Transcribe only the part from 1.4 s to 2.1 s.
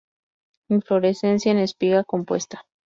en espiga